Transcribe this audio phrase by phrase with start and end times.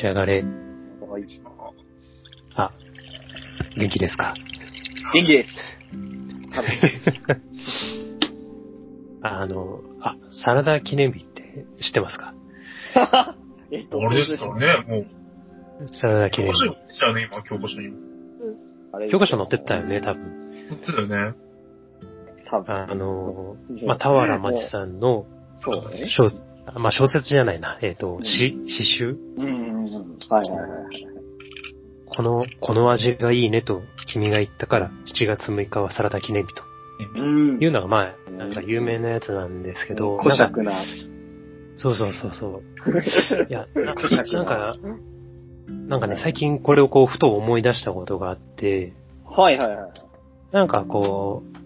[0.00, 0.42] ち上がれ。
[1.00, 1.24] はい。
[2.54, 2.72] あ、
[3.76, 4.34] 元気ですか？
[5.14, 5.50] 元気です。
[9.22, 12.34] あの、あ、サラダ記念日って知ってますか？
[13.70, 15.06] えっとあれですからね、もう、
[15.88, 16.76] サラダ記念日教科書に。
[16.76, 17.96] 載ってたよね、今、教科書にも。
[18.92, 20.22] あれ教科書載ってたよね、多分。
[20.68, 21.34] 載ってたよね。
[22.50, 22.74] 多分。
[22.74, 23.56] あの、
[23.86, 25.26] まあ、田原町さんの
[25.60, 25.96] そうだね。
[26.16, 26.30] 小、
[26.76, 27.78] まあ、小説じゃないな。
[27.82, 30.18] えっ、と、詩、詩集うんうんうん。
[30.28, 31.18] はいはいはい。
[32.06, 36.62] この、この味がいいねと君が言ったから、7月6日はサラダ記念日と
[37.16, 40.82] うんいうのが、まあ、なんか有名なやつなんですけど、古尺な。
[41.76, 42.62] そうそうそうそう。
[43.48, 44.76] いや、ななんか、
[45.68, 48.94] なんかね、最近これをこう、ふと思い出したことがあって、
[49.24, 49.90] はいはいはい。
[50.50, 51.57] なんかこう、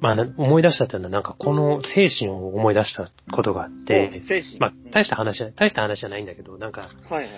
[0.00, 4.58] まあな、思い出したというのは、なんかこの精神を思い出したことがあって、精神。
[4.58, 7.32] まあ、大した話じゃ大した話じゃないんだけど、なんか、はいはいはい。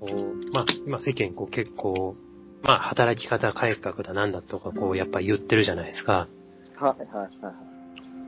[0.00, 2.16] こう、まあ、今世間こう結構、
[2.62, 6.28] まあ、働き方改革だなんだとか、こう、やっぱ言ってるじゃないですか。
[6.78, 7.52] はいはいは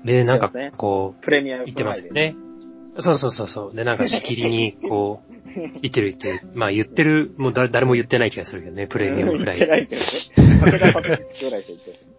[0.05, 0.06] い。
[0.06, 2.34] で、なんかそうプレミアムう、言ってますよね。
[2.98, 3.77] そうそうそうそう。
[3.77, 5.33] で、なんかしきりに、こう、
[5.81, 6.41] 言ってる言ってる。
[6.55, 12.00] まあ言ってる、もう誰誰も言ってない気がするけどね、プレミアムフライ言ってないけどね。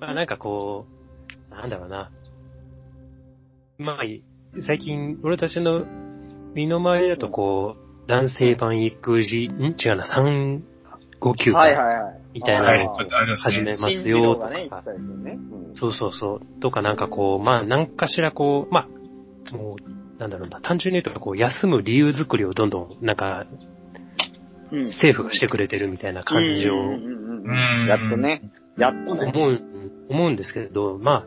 [0.00, 0.86] まあなんかこ
[1.50, 2.10] う、なんだろうな。
[3.78, 3.98] まあ、
[4.66, 5.84] 最近、俺たちの
[6.54, 9.76] 身の回りだとこう、男性版育児、ん？
[9.78, 10.62] 違うな、産
[11.20, 12.20] 後休はい暇はいはい。
[12.34, 12.96] みたいなのを
[13.36, 14.50] 始めますよとか
[15.74, 16.60] そうそうそう。
[16.60, 18.88] とかなんかこう、まあ何かしらこう、ま
[19.52, 23.46] あ、もう、なんだろうな、単純に言うとこう、休む理由作りをどんどん、なんか、
[24.72, 24.84] うん。
[24.86, 28.42] 政府がしてくれてるみたいな感じをうんうんうんうんやっとね。
[28.76, 29.32] やっとね。
[29.34, 29.60] 思う、
[30.10, 31.26] 思うんですけど、まあ、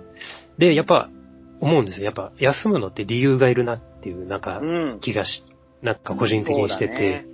[0.60, 1.10] で、やっぱ、
[1.60, 2.06] 思うんですよ。
[2.06, 5.00] やっぱ、休むのって理由がいるなっていう、なんかう、ん。
[5.00, 5.44] 気がし、
[5.82, 7.26] なんか個人的にしてて、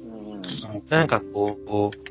[0.90, 2.10] なんかこう、こう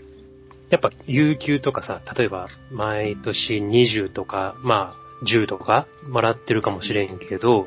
[0.70, 7.66] やっぱ、有給とかさ、例えば、毎年20とか、まあ、10とか、もらってるかもしれんけど、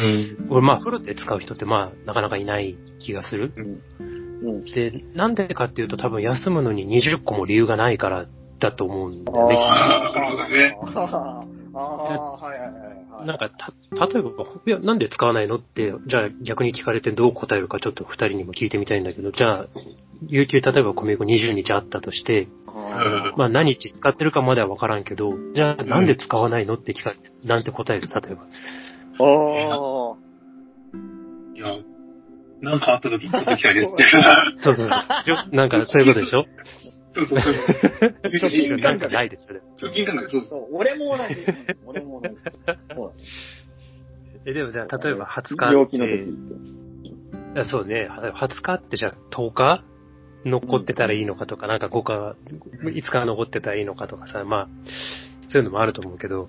[0.00, 0.46] うん。
[0.50, 3.52] 俺、まあ、フルで使う人って、まあ、なかなかいない気がする。
[3.56, 4.48] うん。
[4.48, 4.64] うん。
[4.64, 8.26] で、なんでかっていうと、多分、休むのに20個も理由がないから
[8.62, 9.56] だと思うんだよね。
[9.58, 13.26] あーなるほどねあーあー、はいはいはいはい。
[13.26, 13.72] なんか、た、
[14.06, 14.30] 例えば、
[14.66, 19.66] いや、なんで使わないのって、じゃあ逆に聞かれてどう答えるかちょっと二人にも聞いてみたいんだけど、じゃあ、
[20.28, 28.46] 有給例えば小麦粉20日あったとして、あまあ何日使ってるかまではわからんけど、じゃあなんで使わないのって聞かれて、なんて答える例えば。
[29.18, 31.56] ーおー。
[31.56, 31.76] いや、
[32.60, 34.04] なんかあった時にちょっと来たいですって。
[34.58, 35.30] そうそうそう。
[35.30, 36.44] よなんかそういうことでしょ？
[37.14, 38.78] そうそうそう。
[38.78, 39.46] なんかないでしょ。
[39.76, 41.44] 通勤感覚、そうそそう、俺も同じ。
[41.86, 42.34] 俺も同じ。
[44.44, 49.84] え、でもじゃあ例えば20日病気の時ってそうね、20日ってじゃあ10日
[50.44, 52.36] 残ってたらいいのかとか、なんか5日、
[52.82, 54.68] 5日残ってたらいいのかとかさ、まあ、
[55.48, 56.48] そういうのもあると思うけど、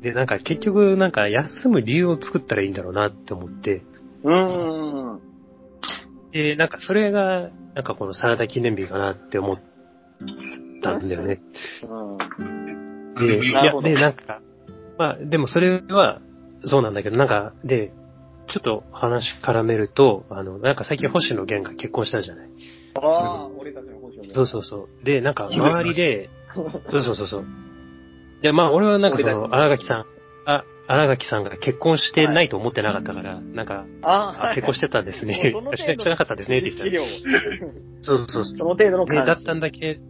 [0.00, 3.82] で、なんか結局なんか休む理由を作ったらいいんだろうなって思って、
[4.22, 5.14] うん。
[5.14, 5.20] うん。
[6.32, 9.56] で、なんかそれが、なんかこのサラダ記念日かなって思っ
[10.82, 11.40] たんだよね。
[11.88, 12.16] うん。
[12.16, 12.18] う。
[13.20, 14.40] で、いや、で、なんか、
[14.98, 16.20] まあ、でもそれは、
[16.64, 17.92] そうなんだけど、なんか、で、
[18.48, 22.48] ちょっと話絡めると、あの、なんか最近星野源が結婚したじゃない。
[22.96, 24.30] ああ、俺たちの星をね。
[24.34, 25.04] そうそうそう。
[25.04, 27.42] で、なんか周りで、そうそうそうそう。
[28.42, 30.04] いや、まあ俺はなんかその荒垣さん、
[30.46, 35.52] あ、荒垣さんが結婚してないと思ってなかったから、なんか、ああ、結婚してたんですね。
[35.52, 36.90] もうその知ら 知らなかったですねって言ったら。
[36.90, 37.72] ら。
[38.00, 38.44] そうそうそう。
[38.44, 40.00] その程度ので、感だったんだけ、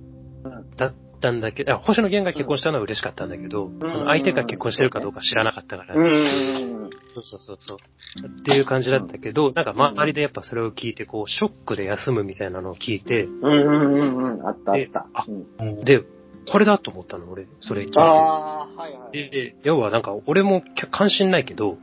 [0.76, 6.90] だったんだけど、あ星野源が結婚したのは嬉しかったんだけど、んその相手が結婚してるかどうか知らなかったから、うん。
[7.12, 7.78] そうそうそうそう。
[8.26, 14.46] っていう感じだったけど、なんか周りでやっぱそれを聞いて、こう、ショックで休むみたいなのを聞いて、うんうんうんうん。
[14.46, 15.06] あったあった。
[15.12, 15.26] あ
[15.58, 16.02] うんで、
[16.50, 17.98] これだと思ったの、俺、それ聞いて。
[17.98, 19.12] ああ、はいはい。
[19.12, 21.78] で、で要はなんか、俺も関心ないけど、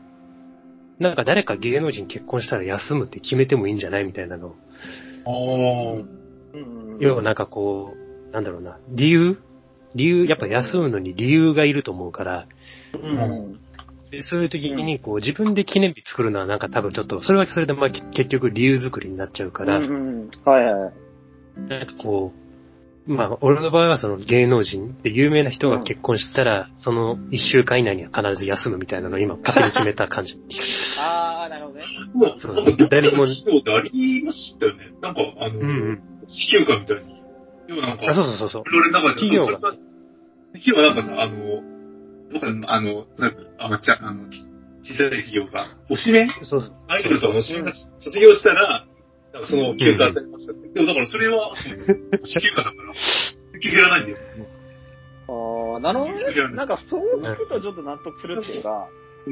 [1.00, 4.56] なんか誰か芸能人結婚したら休むって決めてもいいんじゃないみたいなの。
[5.26, 7.94] あうんうん要はなんかこ
[8.30, 9.38] う、なんだろうな、理由？
[9.96, 12.48] 理由、やっぱ休むのに理由がいると思うから、
[12.94, 13.60] うん
[14.12, 19.88] でそういう時にこう自分で記念日作るのはなんか多分ちょっと、それはそれでまあけ結局理由作りになっちゃうから、うんう
[20.26, 20.30] ん。
[20.46, 21.60] はいはい。
[21.62, 22.45] なんかこう、
[23.08, 30.40] まあ俺の場合はその芸能人で有名な人が結婚したら、その一週間以内には必ず休むみたいなのを今勝手に決めた感じ。
[30.98, 31.86] ああ、なるほどね。
[32.14, 34.92] もう、そうなんか、誰もそうでありましたよね。
[35.02, 36.02] なんか、あの、うんうん。
[36.28, 37.16] 地球かみたいに。
[37.68, 38.64] 要はなんか、あ、そうそうそうそう。
[38.66, 39.74] 我々の中で、企業が
[40.54, 41.62] 企業はなんかさ、あの、
[42.32, 44.40] どっかの、あの、なんか、あ、まっちゃ、あの、ち
[44.84, 46.28] 小さい企業が、おしめ？
[46.42, 46.74] そうそう。
[46.88, 48.85] アイドルとかのおしめが卒業したら、
[49.36, 50.54] なんかその記憶があったりました。
[50.54, 52.92] でもだからそれは、地球下だから、
[53.56, 54.18] 受け入れらないんだよ。
[55.28, 56.56] ああ、なるほどね。
[56.56, 58.88] なんかそう聞くとちょっと納得するっていうか、
[59.28, 59.30] う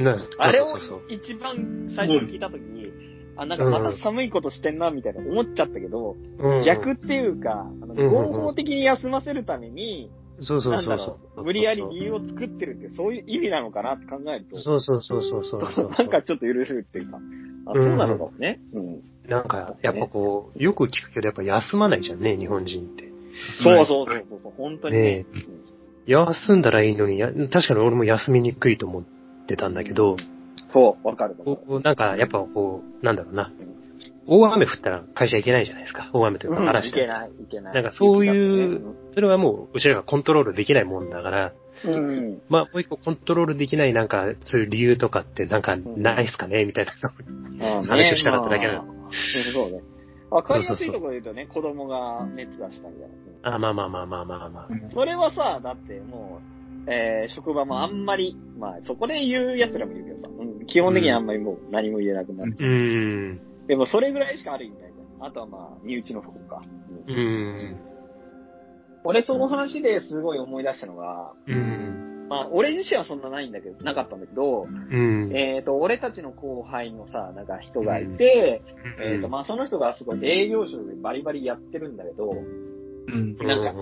[0.00, 0.04] ん。
[0.04, 2.90] なあれをそうそうそう一番最初に聞いたときに、
[3.36, 6.48] あ、なんかまた寒いことしてんな、みたいな思っちゃったけど、そう。
[6.48, 10.10] うん逆っていうか、あのうん合法的に休ませるために、
[10.40, 11.36] そうそうなんだそうそう。
[11.36, 15.90] ろう、無理やり理由を作ってるって、そういう意味なのかなって考えると、そうそうそうそうそうそう。
[15.96, 17.18] なんかちょっと許せるっていうか、
[17.66, 18.60] あ、そうなのかもね。
[18.72, 19.02] うん。
[19.28, 23.04] なんか、やっぱこう、よく聞くけど、やっぱ休まないじゃんね、日本人って。
[23.62, 25.26] そうそうそうそう、本当にねね。
[26.06, 29.04] 休んだらいいのに、や確かに俺も休みにくいと思っ
[29.46, 30.16] てたんだけど、
[30.72, 31.36] そう、わかる。
[31.36, 33.52] こうなんか、やっぱこう、なんだろうな。
[34.26, 36.10] 大雨降ったら会社行けないじゃないですか。
[36.12, 37.02] 大雨といううん、か嵐で。
[37.02, 37.74] いけない、いけない。
[37.74, 38.80] なんかそういう
[39.12, 41.52] それはもう、うちらがコントロールできないもんだから、
[41.84, 42.42] うん。
[42.48, 46.64] まあ、もう一個コントロールできないなんか、そういう理由とかってなんかないっすかね？
[46.64, 47.82] みたいな。
[47.82, 49.10] 話をしたかっただけなのまあ
[49.52, 49.82] そうね。
[50.30, 53.08] わかりやすいところで言うとね、子供が熱出したみたい
[53.42, 53.54] な。
[53.54, 54.66] あ、まあまあまあまあまあまあ。
[54.68, 56.40] うんそれはさ、だっても
[56.86, 62.54] う、えー、職場もあんまり、まあ、そこで言う奴らもいるけどさ、うん、基本的にはあんまりもう何も言えなくなる。
[62.58, 62.66] うー
[63.34, 63.66] ん。
[63.68, 65.26] でもそれぐらいしかある意味ないじゃん。
[65.28, 66.62] あとはまあ、身内の不幸か。
[67.06, 67.93] うーん。
[69.04, 72.26] 俺その話ですごい思い出したのが、うん。
[72.28, 75.36] まあ、俺自身はそんなないんだけど、なかったんだけど、うん。
[75.36, 78.62] えっ、と、俺たちの後輩のさ、なんか人がいて、
[79.02, 83.36] えっ、と、まあ、その人がすごい営業職でバリバリやってるんだけど、うん。
[83.36, 83.74] なんか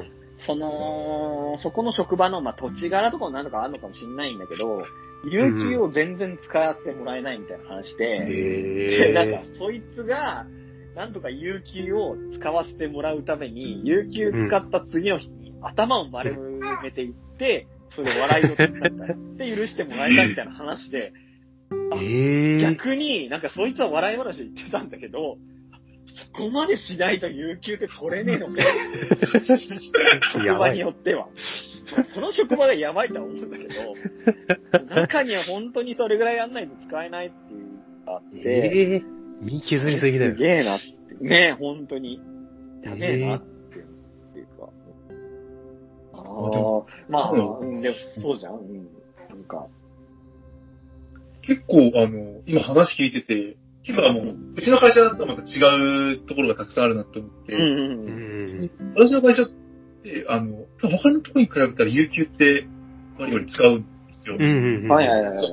[0.45, 4.83] その、そこの職場の、まあ、土地柄とかも何とかあるのかもしれないんだけど、
[5.25, 10.47] 有給を全然使ってもらえないみたいな話で、で、へ なんか、そいつが、
[10.95, 21.13] なんとか有給を使わせてもらうために、有給使った次の日に頭を丸めていって、それで笑いを取ったって許してもらえたみたいな話で。
[22.61, 25.39] 逆になんかそいつは笑い話で言ってたんだけど、
[26.15, 28.69] そこまでしないと有給って取れねえのかよ。
[30.33, 31.29] 職場によっては。
[32.15, 33.95] その職場がやばいとは思うんだけど、
[34.95, 37.61] 中には本当にそれぐらいやんないと使えないっていう
[38.05, 39.22] のがあって、ええ。
[39.43, 40.39] 身削りすぎだよす。
[40.39, 41.25] げえなって。
[41.25, 42.21] ねえ、本当に。
[42.85, 43.85] やべえなっていう
[44.31, 44.69] っていうか。
[46.15, 48.55] ああ、まあ、うん、でもそうじゃん。
[48.55, 48.89] うん。
[49.29, 49.67] なんか、
[51.43, 54.21] 結構、あの、今話聞いてて、結構あの、
[54.55, 58.65] うちの会社とはまた違うところがたくさんあるなと思って、うんうんううん。
[58.65, 58.71] ん。
[58.95, 59.47] 私の会社っ
[60.05, 62.67] て、あの、他のところに比べたら有給って、
[63.19, 63.87] バリバリ使うんで
[64.23, 64.37] すよ。
[64.39, 64.85] うん。
[64.85, 64.89] うん。
[64.89, 65.47] はいはいはいはい。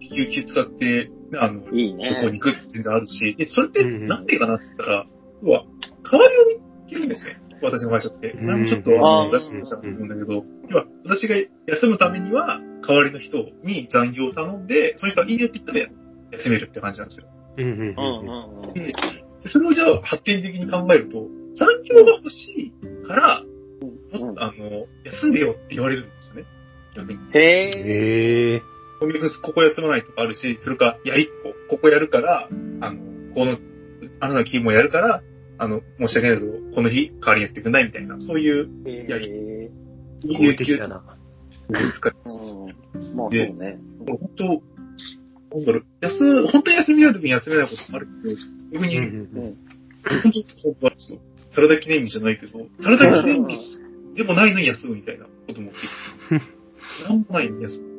[0.00, 2.38] 有給使って、あの、いい旅行にね。
[2.38, 5.06] 行くって全然あるし、で、それってうんなんでかなって言ったら、
[5.42, 5.64] 要は、
[6.04, 7.40] 代わりを見つけるんですね。
[7.62, 8.32] 私の会社って。
[8.32, 11.36] うん前もちょっとあの出してましたと思うんだけど、要は、私が
[11.66, 15.88] 休むためには、代わりの人に残業を頼んで、その人がいいよって言ったら
[16.32, 17.28] 休めるって感じなんですよ。
[17.58, 17.64] うん。
[17.64, 17.94] うん。
[18.66, 18.72] うん。
[18.74, 18.92] で、
[19.48, 23.42] それをじゃあ発展的に考えると、残業が欲しいから、
[24.12, 26.44] うんあの、休んでよって言われるんですよね。
[26.96, 27.18] 逆に。
[27.34, 28.62] へえ。
[29.02, 31.28] コミックスここ休まないとかあるし、それか、いや、一
[31.68, 32.48] 個、ここやるから、
[32.80, 33.00] あの、
[33.34, 33.58] この、
[34.20, 35.22] あなたの勤務やるから、
[35.58, 39.70] あの、申し訳ないけど、この日代わりにやってくんないみたいな、そういう、へやえ。
[40.22, 41.02] 合理的だな。
[41.98, 43.16] 使いうん。
[43.16, 43.80] まあそうね。
[44.06, 48.36] 本当、なんだろう、休、本当に休みない時に休めないこともあるけど、
[48.72, 49.28] 逆に、うん。
[49.32, 51.18] 本当に本当なんですよ。
[51.50, 53.58] サラダ記念日じゃないけど、サラダ記念日
[54.14, 56.40] でもないのに休むみたいなことも起きる。
[57.08, 57.91] なんもないのに休む。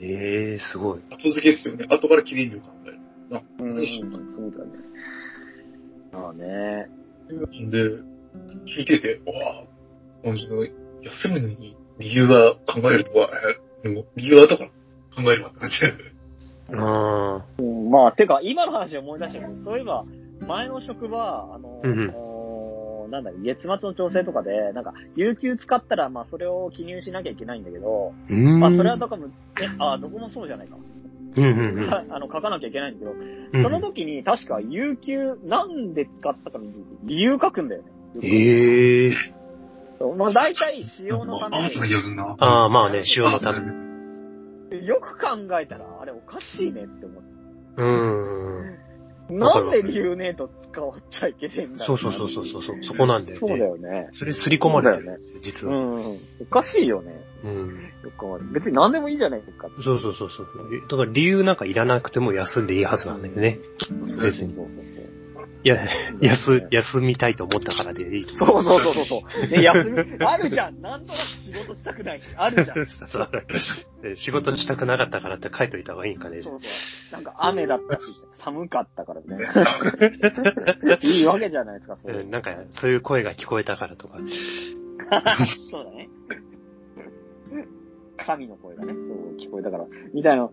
[0.00, 1.00] ええ、すごい。
[1.10, 1.86] 後付けですよね。
[1.90, 2.98] 後から記念日を考える。
[3.60, 3.74] うん。
[3.74, 4.72] そうだね。
[6.12, 6.88] まあね。
[7.60, 7.78] んで、
[8.66, 9.64] 聞いてて、わ
[10.24, 13.28] あ、なんその休むのに理由が考えるとは、
[13.84, 15.76] えでも理由は後から考えるわって感じ
[16.70, 20.04] うん、まあ、てか、今の話で思い出したけど、そういえば、
[20.46, 22.27] 前の職場、あの、うんうん
[23.10, 28.32] なんだ、月末の調整とかで、なんか、有給使ったら、まあ、それを記入しなきゃいけないんだけど、あ。
[28.32, 28.60] うん。
[28.60, 29.26] まあ、それはどこも、
[29.60, 30.76] え、あ、どこもそうじゃないか。
[31.36, 31.90] うんうんうん。
[31.92, 33.14] あの、書かなきゃいけないんだけど、う
[33.58, 36.66] んその時に確か有給なんで使ったかの
[37.04, 37.88] 理由書くんだよね。
[38.22, 39.10] ええ。
[40.16, 41.56] まあ大体使用のため。
[42.38, 43.60] ああ、まあね、使用のため。
[43.60, 47.28] に、よく考えたら、あれおかしいねって思って。
[47.78, 48.27] うん。
[49.30, 53.46] なんで理由ねえと使わっちゃいけねえんだそうそうそうそうそう、そこなんだよね。
[53.48, 54.08] そうだよね。
[54.12, 55.76] それ刷り込まれてるんですよ、実うは。
[55.76, 56.16] ん。
[56.40, 57.14] おかしいよね。
[57.44, 57.92] うん。
[58.52, 59.68] 別に何でもいいじゃないですか。
[59.82, 60.46] そうそうそうそう。
[60.88, 63.58] だから理由なんかいらなくても休んでいいはずなんだよね。
[64.22, 64.66] 別にそう
[65.64, 65.76] いや、
[66.20, 68.62] 休、休みたいと思ったからでいいとそう。
[68.62, 69.46] そうそうそうそう。
[69.50, 70.80] ね、休み、あるじゃん。
[70.80, 72.20] なんとなく仕事したくない。
[72.36, 72.86] あるじゃん。
[74.16, 76.42] 仕事したくなかったからって書いといた方がいいんかね。
[76.42, 77.12] そうそう。
[77.12, 78.02] なんか雨だったし、
[78.44, 79.36] 寒かったからね。
[81.02, 82.20] いいわけじゃないですか、それ。
[82.20, 84.18] うんなんか、そういう声が聞こえたからとか。
[85.70, 86.08] そうだね。
[88.18, 89.86] 神の声がね、そう聞こえたから。
[90.12, 90.50] みたいな。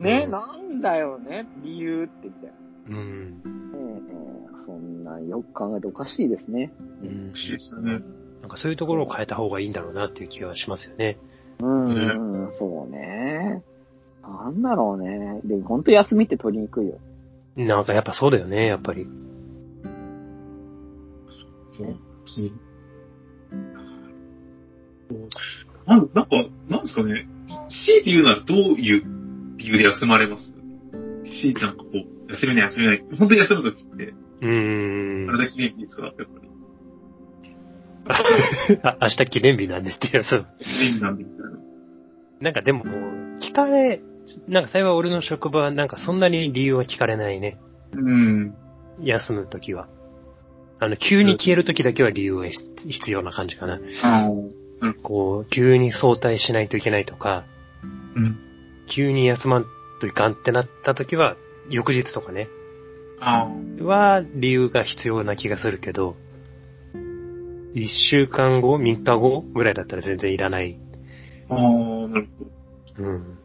[0.00, 2.52] ね、うんなんだよね、理由って言って。
[2.88, 3.42] うん。
[3.74, 4.27] ええ
[4.68, 6.70] そんな、よく考えておかしいですね。
[7.02, 8.02] うんですよね。
[8.42, 11.18] なんかそういうところを変えた方がいいんだろうなっていう気はしますよね。
[11.58, 13.62] うん、うん、そうね。
[14.22, 15.40] なんだろうね。
[15.44, 16.98] でも本当休みって取りにくいよ。
[17.56, 19.06] なんかやっぱそうだよね、やっぱり。
[25.86, 26.36] なんなんか、
[26.68, 27.26] なんですかね。
[27.86, 29.02] 強いて言うならどういう
[29.56, 30.52] 理由で休まれます？
[31.24, 33.04] 強いてなんかこう、休めない休めない。
[33.18, 35.32] 本当に休むときって、うーんあ。
[35.32, 36.48] れだけ元気ですかやっぱり。
[38.82, 40.46] あ明日記念日なんですってそう。
[40.60, 41.58] 元気なんでみたいな。
[42.40, 42.84] なんかでも
[43.40, 44.00] 聞かれ、
[44.46, 47.58] なんか幸い俺の職場はなんかそんなに理由は聞かれないね。
[47.92, 48.54] うん。
[49.00, 49.88] 休むときは。
[50.80, 53.80] あの、急に消えるときだけは理由が必必要な感じかな。
[54.02, 54.94] ああ。
[55.02, 57.44] こう、急に早退しないといけないとか、
[58.14, 58.38] うん。
[58.86, 59.66] 急に休まん
[60.00, 61.36] といかんってなったときは、
[61.70, 62.48] 翌日とかね。
[63.20, 66.16] は理由が必要な気がするけど、
[67.74, 70.78] 一週間後、三日後ぐらいだったら全然いらない。
[71.48, 71.58] ああ、
[72.08, 73.04] なるほど。
[73.04, 73.38] うん。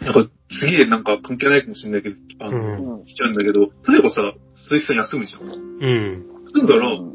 [0.00, 2.52] なんか、すげえなんか関係ないかもしれないけど、あう。
[2.52, 2.58] の、
[2.94, 3.04] うんん。
[3.04, 5.42] 来ちゃうんだけど、例えばさ、鈴木さん休むじゃん。
[5.42, 6.24] うん。
[6.54, 7.14] 休んだら、うん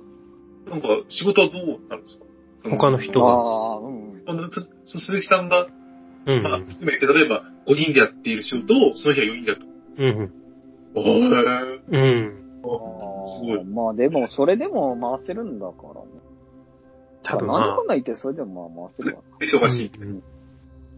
[0.66, 2.26] なんか仕事はどうなるんですか？
[2.60, 3.28] そ他の人が。
[3.28, 4.24] ああ、うん。
[4.86, 5.68] 鈴木さんが、
[6.26, 6.44] うん。
[6.44, 9.66] まあ、含めて、例えば5人でやっている仕事を、その日は4人でやった。
[10.04, 10.32] うん。
[10.96, 12.44] おーうん。
[13.26, 13.66] すごい。
[13.66, 16.08] まあでも、それでも回せるんだからね。
[17.24, 19.24] 多分まなんだかんだ言って、それでもまあ回せるわ。
[19.40, 19.92] 忙しい。
[20.02, 20.24] うん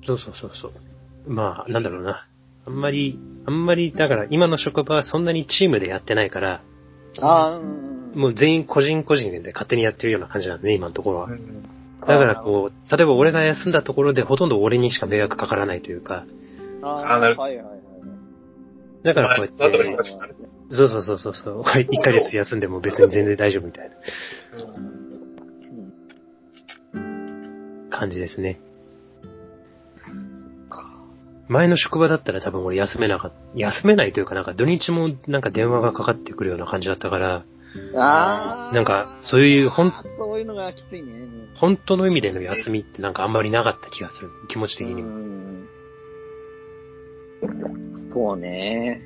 [0.05, 1.33] そうそうそうそう。
[1.33, 2.27] まあ、なんだろうな。
[2.67, 6.61] あんまり、あんまり、だから今の職場はそんなにチームでやってないから、
[7.21, 8.11] ああ、うん。
[8.13, 11.25] もう全員個人個人で勝手にやってるような感じなんでね、今のところは。
[11.25, 11.74] うん
[12.07, 16.25] だからこう、例えば俺が休んだところでほとんど俺にしか迷惑かからないというか、
[16.81, 17.43] ああーなるほど。
[17.43, 17.79] はいはいはい。
[19.03, 20.35] だからこうやって、忙しくなる
[20.71, 23.95] そうそうそうそうそう、1ヶ月休んでも別に全然大丈夫みたいな。
[27.97, 28.59] 感じですね。
[31.47, 37.45] 前の職場だったら多分俺休めなかった、休めないというかなんか土日もなんか電話がかかってくるような感じだったから、
[37.95, 38.75] ああ。
[38.75, 41.27] なんかそういうほん、そういうのがきついね。
[41.55, 44.29] 本当の意味での休みってなんかあんまりなかった気がする。
[44.49, 45.09] 気持ち的にも。
[45.09, 45.67] うん
[48.15, 49.01] そうね。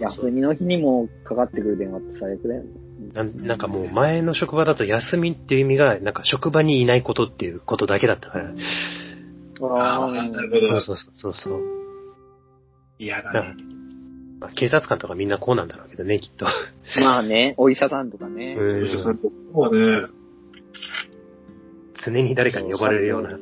[0.00, 2.70] 休みの日にもかかってくる電話って最悪だよね。
[3.12, 8.52] なんなんかもう前の職場だと休みっていう意味が、なんか職場にいないことっていうことだけだったから。
[9.68, 10.80] ああ、なるほど。
[10.80, 11.60] そうそうそうそう。
[12.98, 13.54] 嫌だね。
[14.40, 16.46] まあ、警察官とかみんなこうなんだろうけどね、きっと。
[17.00, 18.56] まあね、 お医者さんとかね。
[18.58, 19.10] うんそ
[19.70, 20.08] うね。
[22.04, 23.38] 常に誰かに呼ばれるような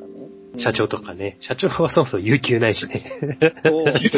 [0.57, 1.37] 社長とかね。
[1.39, 2.95] 社長はそもそも有給ないしね。
[2.95, 4.09] そうそうだよね。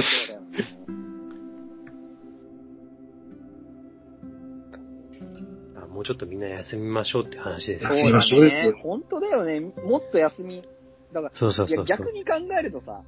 [5.81, 7.85] あもうちょっとみんな休みましょうって話です。
[7.85, 8.75] 休みましょうですよ。
[8.79, 9.61] 本当だよね。
[9.61, 10.61] もっと休み。
[11.13, 11.85] だから、そうそうそう。
[11.85, 13.01] 逆に考えるとさ、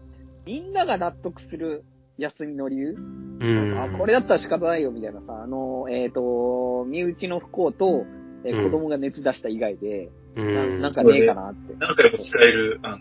[0.45, 1.83] みんなが納得する
[2.17, 3.79] 休みの理由、うん。
[3.79, 8.05] あ、これだったら仕方ないよみたいなさ、あの、えっ、と、身内の不幸と、
[8.45, 10.39] えーうん子供が熱出した以外で、う。
[10.39, 11.73] なんなんかねえかなって。
[11.75, 12.97] なんかやっぱ伝える、あの、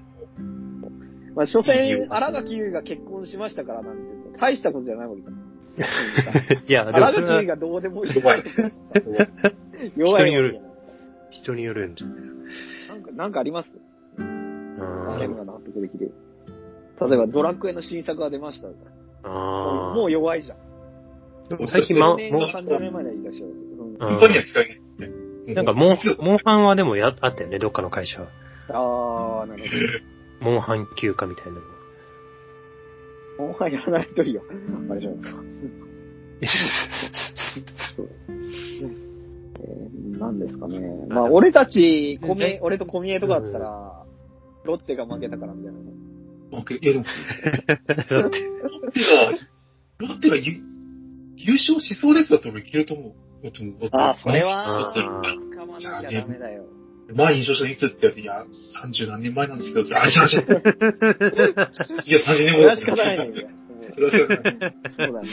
[1.35, 5.31] まあ、所詮、荒垣結衣が結婚しましたからなんて、大したことじゃないわけだ。
[6.67, 8.15] いや、でも荒垣結衣がどうでもいい。
[8.15, 8.43] 弱い。
[9.97, 10.61] 弱い人による
[11.31, 12.33] 人によるんじゃないです
[12.89, 12.95] か。
[12.95, 13.71] なんか、なんかあります？
[14.19, 16.13] うん誰が納得できる。
[16.99, 18.69] 例えば、ドラクエの新作が出ました。
[19.27, 20.59] あもう弱いじゃん。
[21.49, 23.47] でも最近、ま、10年も後、30年前でいらっしゃる。
[23.47, 23.55] うんう
[23.95, 24.75] ん本当には使えな
[25.53, 25.55] い。
[25.55, 28.29] なんかモン、モンハンはでもや、あったよね、どっかの会社は。
[28.69, 29.63] あー、なる
[30.41, 31.61] モンハン休暇みたいなの。
[33.39, 33.49] ほど。
[33.49, 34.43] もはやらないといいよ。
[34.91, 35.37] あれじゃないですか。
[39.59, 41.07] えー、なんですかね。
[41.09, 44.05] まあ、俺たち、コミ、俺とコミエとかだったら、
[44.65, 45.79] ロッテが負けたからみたいな
[46.51, 46.59] ね。
[46.59, 46.79] オッケー。
[46.83, 47.05] いやでも、
[48.11, 48.31] ロッ
[48.93, 49.33] テが、
[49.99, 50.53] ロッテが優
[51.37, 53.13] 優勝しそうですだと俺いけると思う。
[53.93, 56.65] あー、それあは、ー捕まなきゃダメだよ。
[57.15, 58.35] 前優勝したのいつって言われて、いや、
[59.07, 63.47] 30何年前なんですけど、あ、じゃあ、じゃあ、いや、30年後それは仕方ないね。
[63.95, 64.29] それはそう
[65.13, 65.29] だね。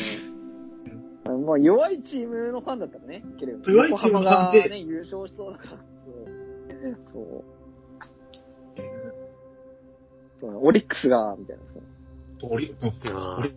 [1.46, 5.72] まあ弱いチームのファンだったらね、けれど、弱いチームのファンでね、優勝しそうだから、
[7.12, 7.43] そう。
[10.47, 11.63] オリックスが、みたいな。
[11.67, 13.53] そうオリ、ックスが勝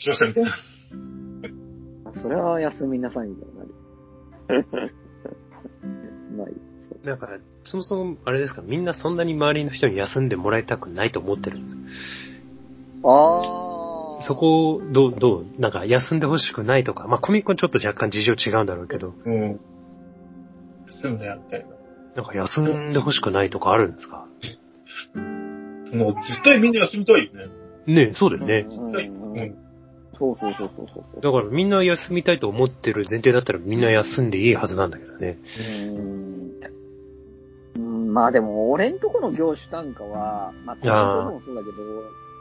[0.00, 0.50] ちましたみたいな。
[2.10, 4.66] あそれは休みなさい、みたいになる。
[6.36, 6.56] まあいい。
[7.02, 7.28] ーなんか、
[7.64, 11.76] そもそも、あれですか、みんなそんなに周りの人に休んでもらいたくないと思ってるんです。
[13.04, 14.22] ああ。
[14.22, 19.60] そこを、どう、どう、なんか休んでほしくないとか、まあコミコンちょっと若干事情違うんだろうけど、うん。
[20.86, 21.70] そうだよ、みたいな。
[22.16, 24.26] なんか休んでほしくないとかあるんですか？
[25.90, 27.46] その、絶対みんな休みたいよね。
[27.86, 28.66] ねえ、そうだよね。
[28.68, 29.06] うんはい。
[29.06, 29.56] うんうんうん。
[30.18, 31.20] そうそうそうそうそう。
[31.22, 35.38] だからみんな休みたいと思ってる前提だったらみんな休んでいいはずなんだけどね。
[35.96, 36.30] うんうん
[38.12, 41.74] まあでも、俺んとこの業種単価は、まあ、このもそうだけど、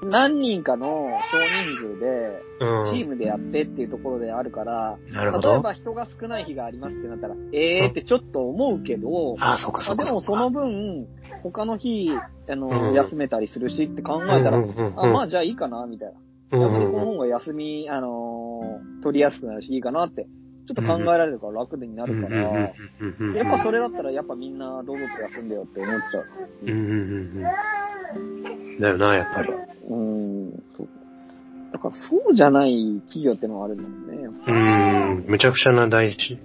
[0.03, 2.91] 何人かの少人数で、うん。
[2.91, 5.51] チームでやってっていうところであるから、なるほど。
[5.53, 10.03] 例えば人が少ない日がありますってなったら、えーってちょっと思うけど、ああ、そうかまそうか。
[10.03, 11.07] あでもその分、
[11.43, 12.09] 他の日、
[12.49, 16.19] あの、うん休めたりするしって考えたら、うんうんうんうんあ、まあじゃあいいかな、みたいな。
[16.51, 20.27] うんうんうんこの方が休み、あのー取りやすくなるし、いいかなって、
[20.67, 26.25] ちょっと考えられるから楽になるから、やうんっぱそれだったらやっぱみんな堂々と休んでよって思っちゃう。
[26.63, 26.77] うんうん
[27.37, 28.79] うん。
[28.79, 29.49] だよな、やっぱり。
[31.81, 34.17] だからそうじゃない企業ってのはあるんだもんね。
[34.47, 34.51] う
[35.27, 36.37] ん、むちゃくちゃな大事。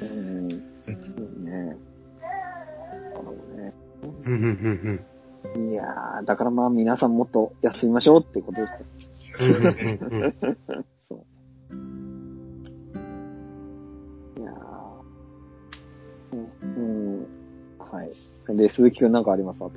[0.00, 0.48] うん。
[0.48, 0.60] そう
[1.44, 1.50] ね。
[1.52, 1.74] な
[3.10, 3.30] るほど
[3.62, 3.74] ね。
[4.02, 5.00] うんうん
[5.54, 9.48] うんいやー、だからまあ皆さんもっと休みましょうってことですよ。
[9.48, 10.34] うんうんうんうん。
[11.08, 11.18] そう。
[14.40, 14.54] いやー。
[16.32, 16.48] うん。
[16.62, 16.66] う
[17.22, 17.26] ん。
[17.78, 18.10] はい。
[18.56, 19.56] で、鈴木くんなんかあります？
[19.60, 19.72] あと。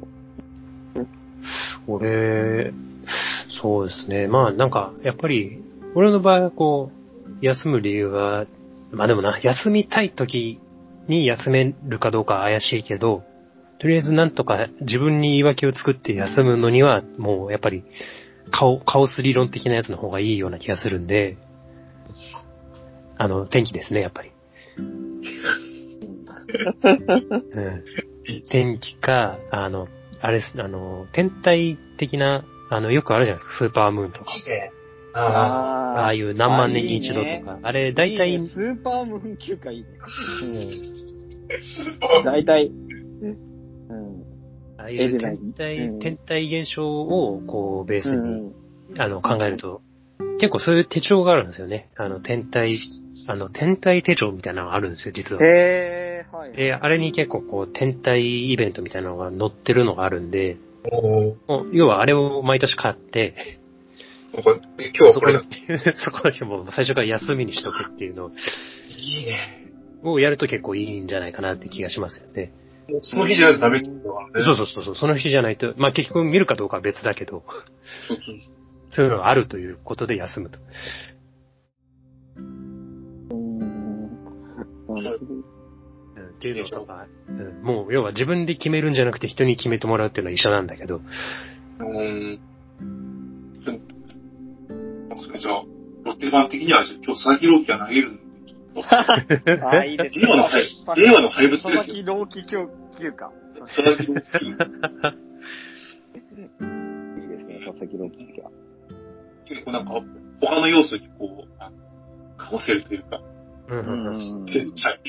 [1.87, 2.73] 俺、
[3.61, 4.27] そうですね。
[4.27, 5.63] まあなんか、やっぱり、
[5.95, 8.45] 俺の場合はこう、休む理由は、
[8.91, 10.59] まあでもな、休みたい時
[11.07, 13.23] に休めるかどうかは怪しいけど、
[13.79, 17.83] とりあえずなんとか自分に言い訳を作って休むのには、もうやっぱり、
[18.51, 21.37] カオ、カオス理論的なやつの方がいいような気がするんで、
[23.17, 24.31] あの、天気ですね、やっぱり。
[27.53, 27.83] うん。
[28.49, 29.87] 天気か、あの、
[30.21, 34.31] あれあの、天体的な、あの、よくあるじゃないですか、スーパームーンとか。
[35.11, 37.59] あああいいう何万年に一度とか。
[37.63, 39.87] あれ、大体、いいねスーパームーン休暇いいね。
[42.19, 42.23] あ。
[42.23, 42.67] 大体。
[42.67, 43.37] うん。
[44.77, 48.53] ああいう天う体、ん天体現象を、こう、ベースうに、ん。
[48.97, 49.81] あの、考えると、
[50.39, 51.89] 結構そういう手帳があるんですよね。
[51.97, 52.77] あの、天体、
[53.27, 55.41] あの、天体手帳みたいなのがあるんですよ、実は。
[55.43, 56.53] へー、はい。
[56.53, 60.57] で、あれに結構こう、天体イベントみたいなのが載ってるのがあるんで、
[60.91, 63.59] お要はあれを毎年買って、
[64.33, 65.39] なんかえ今日はこれだ。
[65.39, 65.43] い
[65.95, 68.37] そこの日 も最初から休みにしとくっていうのいね。
[70.03, 72.53] をやると結構いいんじゃないかなって気がしますよね。
[73.03, 74.45] その日じゃないとダメってことだからね。
[74.45, 77.43] そうそうそうそう、その日じゃないと、まあ結局見るかどうかは別だけど、
[78.89, 80.59] そういうのがあるということで休むと。
[82.37, 82.79] うん。
[86.39, 92.39] っていうのとか、うんもう要は自分で決めるんじゃなくて人に決めてもらうっていうのは一緒なんだけど、うーん。
[95.39, 95.63] じゃあ、
[96.03, 98.21] ロッテ版的には、じゃあ今日佐々木朗希が投げるんで、
[99.63, 100.21] あ、いいですね。
[100.21, 100.63] 令和の怪
[100.95, 101.75] 令和の怪物ですよ。
[101.75, 103.31] 佐々木朗希休休暇。
[103.59, 104.47] 佐々木朗希。
[104.47, 104.49] い
[107.25, 108.49] いですね、佐々木朗希休暇。
[109.45, 110.01] 結構なんか、
[110.41, 111.71] 他の要素にこう、あ
[112.37, 113.21] かませるというか、
[113.67, 114.99] うんうんうんん絶対、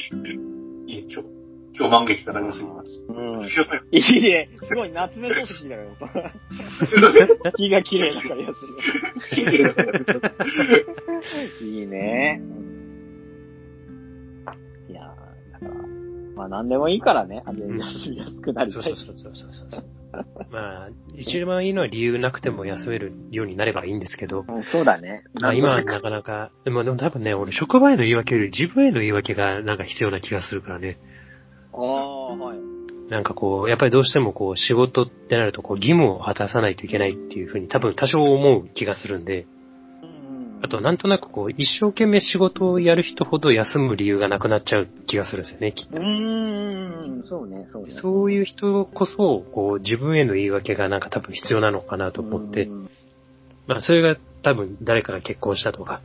[0.90, 1.28] いい、今日、
[1.78, 2.82] 今日満劇となりますよ。
[3.10, 3.46] うん。
[3.46, 4.50] いいいね。
[4.56, 5.96] すごい夏目漱石だよ。
[7.56, 8.48] 気が綺麗だからや
[11.58, 12.42] ついいね。
[16.40, 19.12] まあ何でもいいからね、あれうん休みやすくなりたいそうそう。
[19.12, 19.84] そうそうそうそう。
[20.50, 25.24] まあ、一番いいのは理由なくても休めるようになればいいんですけど、 うんそうだね。
[25.38, 30.98] まあ今はなかなか、でもでも多分ね、俺職場への言い訳より自分への言い訳がなんか必要な気がするからね。
[31.74, 32.58] ああ、はい。
[33.10, 39.46] なんかこう、やっぱりどうしてもこう仕事ってなるとこう義務を果たさないといけないっていうふうに多分多少思う気がするんで、
[40.62, 45.98] あとなんとなくこう一生懸命仕事をやる人ほど休む理由がなくなっちゃう気がするんですよね、きっうと。
[45.98, 47.90] ーん、そうね、そうね。
[47.90, 52.90] そういう人こそ、こう自分への言い訳がなんか多分必要なのかなと思ってう、ん
[53.66, 56.02] まあそれが多分誰かが結婚したとか、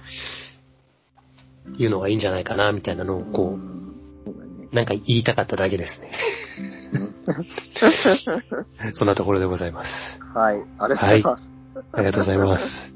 [1.78, 6.12] いうのがいいんじゃないかな、みたいなのをこううなんか言いたかっただけですね。
[8.94, 10.20] そんなところでございます。
[10.34, 11.50] はい、ありがとうございます。
[11.92, 12.95] ありがとうございます。